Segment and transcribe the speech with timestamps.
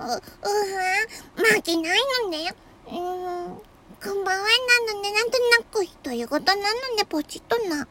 [0.00, 0.20] う、うわ、
[1.36, 2.54] 負けないのね。
[2.86, 4.46] うん、こんばんは
[4.86, 6.62] なのね、なんとなく独り言なの
[6.96, 7.76] ね、ポチッとな。
[7.76, 7.84] は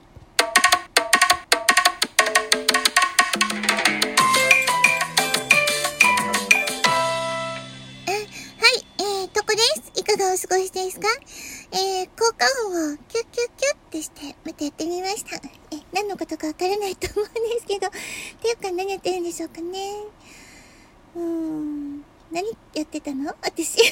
[8.74, 9.92] い、えー、とこです。
[9.96, 11.08] いかがお過ごしですか？
[11.72, 15.36] えー、効果音をキュッキュッキュッってして、またやってみました。
[15.36, 15.42] え、
[15.94, 17.92] 何のことかわからないと思うんですけど、っ
[18.42, 19.94] ていうか何やってるんでしょうかね。
[22.80, 23.36] やってたの？
[23.42, 23.78] 私。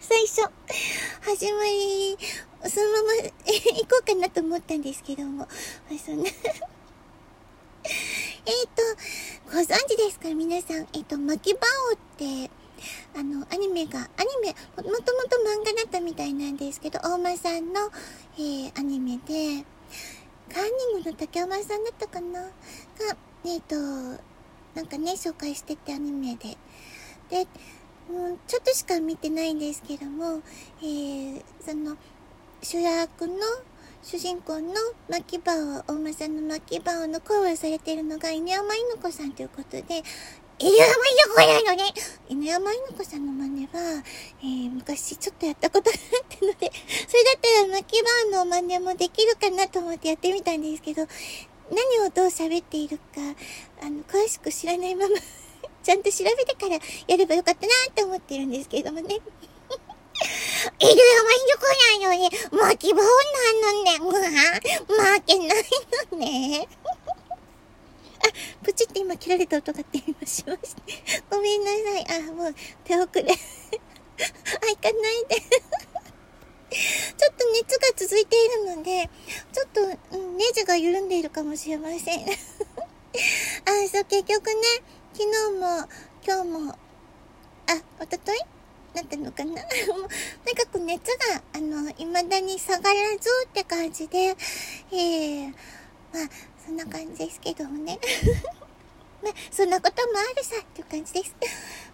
[0.00, 0.42] 最初、
[1.22, 2.18] 始まり、
[2.68, 3.12] そのまま
[3.46, 5.48] 行こうかなと思ったんですけども、あ
[6.04, 6.24] そんな。
[8.46, 8.82] えっと、
[9.46, 10.28] ご存知ですか？
[10.34, 10.88] 皆さん。
[10.92, 11.60] えっ、と、巻き場
[11.92, 12.50] 王って、
[13.16, 14.08] あの、アニメが、アニ
[14.42, 15.12] メ、もともと
[15.44, 17.90] 漫画だったみたいなんですけど、大間さんの、
[18.36, 19.64] えー、アニメで、
[20.52, 22.40] カーニングの竹山さんだったかな？
[22.42, 22.50] が、
[23.44, 26.56] えっ、と、なんかね、紹介しててアニメで。
[27.30, 27.46] で、
[28.08, 30.40] うん、ちょっとしか見てないんですけども、
[30.80, 31.96] えー、その、
[32.62, 33.34] 主役の、
[34.02, 34.74] 主人公の
[35.08, 39.82] 牧場を、大間さんの牧場をの声をされているのが犬山犬子さんということで、
[40.58, 41.92] 犬山犬子なのね
[42.30, 44.02] 犬山犬子さんの真似は、
[44.40, 46.72] えー、昔ちょっとやったことがあったので、
[47.08, 48.02] それだったら牧
[48.32, 51.06] 場の真似もできるかなと思ってやってみたんですけど、
[51.70, 53.02] 何をどう喋っているか、
[53.82, 55.16] あの、詳しく知らないまま
[55.86, 59.20] ちゃんと調べてからやればよかったなって思ってるんですけれどもね。
[60.80, 62.28] 犬山犬子なのね。
[62.50, 63.06] 巻き棒な
[63.52, 63.96] んのね。
[64.00, 64.06] う
[64.98, 65.48] わ負けない
[66.10, 66.66] のね。
[68.18, 70.82] あ、プチって今切られた音がって今しました。
[71.30, 72.20] ごめんなさい。
[72.20, 73.22] あ、もう手遅れ。
[73.22, 75.36] あ、行かないで。
[77.16, 79.08] ちょっと熱が続いているので、
[79.52, 79.82] ちょっと、
[80.18, 82.26] うん、ネジが緩んでいるかもしれません。
[82.26, 84.54] あ、そう、結局ね、
[85.16, 85.88] 昨日も、
[86.22, 86.76] 今日も、あ、
[87.98, 88.38] おととい？
[88.94, 95.48] なったのかな、 とにかく熱が、あの、未だに下がらずって感じで、えー、
[96.12, 96.28] まあ、
[96.62, 97.98] そんな感じですけどもね。
[99.24, 101.34] まあ、そんなこともあるさっていう感じです。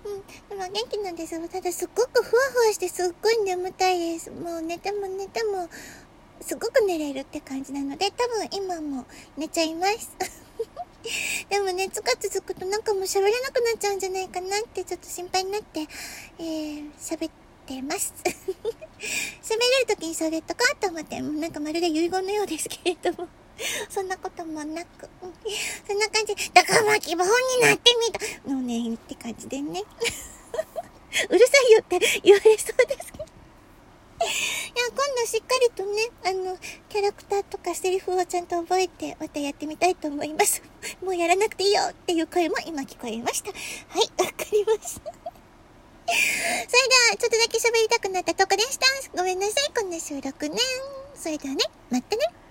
[0.05, 0.59] うん。
[0.59, 1.47] でも元気なんですよ。
[1.47, 4.33] ただすっごくふわふわしてすっごい眠たいです。
[4.33, 5.69] もう寝ても寝ても、
[6.41, 9.07] すごく寝れるって感じなので、多分今も
[9.37, 10.42] 寝ちゃいます。
[11.51, 15.81] でも熱が続くとなんかもう喋れなくなっちゃうんじゃないかなってちょっと心配になって、
[16.39, 17.33] えー、喋っ
[17.67, 18.15] てます。
[19.43, 23.29] 喋れる時にそれとかと思って、なんかまるで遺言のようですけれども。
[23.89, 25.09] そんなこともなく、
[25.87, 26.35] そんな感じ。
[26.53, 28.51] だからまあ希望になってみた。
[28.51, 29.83] のね、って感じでね。
[31.29, 33.12] うるさいよって言われそうです。
[34.23, 36.57] 今度しっかりとね、あの、
[36.89, 40.63] キャラクターとかセリフをちゃんと覚えて、またやってみたいと思います。
[41.03, 43.51] もうやらなくていいよっていう声も今聞こえました。
[43.51, 43.57] は
[44.01, 45.13] い、わかりました。
[46.13, 48.87] それでは、ちょっとだけ喋りたくなったとこでした。
[49.17, 50.59] ごめんなさい、こんな収録ね。
[51.15, 52.42] それではね、またね。